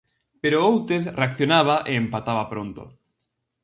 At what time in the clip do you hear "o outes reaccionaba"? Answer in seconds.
0.59-1.75